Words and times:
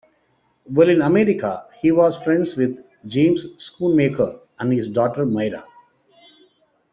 While 0.63 0.89
in 0.89 1.03
America, 1.03 1.63
he 1.79 1.91
was 1.91 2.17
friends 2.17 2.57
with 2.57 2.83
James 3.05 3.45
Schoonmaker, 3.57 4.39
and 4.57 4.73
his 4.73 4.89
daughter 4.89 5.27
Myra. 5.27 5.63